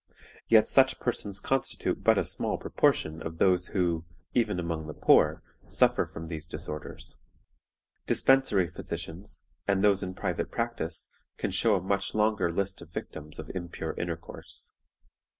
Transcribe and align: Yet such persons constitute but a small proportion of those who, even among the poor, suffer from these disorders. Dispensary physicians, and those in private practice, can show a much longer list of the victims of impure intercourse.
Yet 0.47 0.67
such 0.67 0.99
persons 0.99 1.39
constitute 1.39 2.03
but 2.03 2.17
a 2.17 2.25
small 2.25 2.57
proportion 2.57 3.21
of 3.21 3.37
those 3.37 3.67
who, 3.67 4.03
even 4.33 4.59
among 4.59 4.87
the 4.87 4.95
poor, 4.95 5.43
suffer 5.67 6.07
from 6.07 6.27
these 6.27 6.47
disorders. 6.47 7.19
Dispensary 8.07 8.67
physicians, 8.71 9.43
and 9.67 9.83
those 9.83 10.01
in 10.01 10.15
private 10.15 10.49
practice, 10.49 11.11
can 11.37 11.51
show 11.51 11.75
a 11.75 11.81
much 11.83 12.15
longer 12.15 12.51
list 12.51 12.81
of 12.81 12.87
the 12.91 12.99
victims 12.99 13.37
of 13.37 13.51
impure 13.53 13.93
intercourse. 13.95 14.71